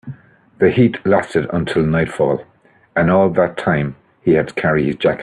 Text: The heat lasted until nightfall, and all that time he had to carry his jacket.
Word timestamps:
The 0.57 0.71
heat 0.71 0.97
lasted 1.05 1.45
until 1.53 1.83
nightfall, 1.83 2.43
and 2.95 3.11
all 3.11 3.29
that 3.33 3.55
time 3.55 3.97
he 4.23 4.31
had 4.31 4.47
to 4.47 4.53
carry 4.55 4.83
his 4.83 4.95
jacket. 4.95 5.19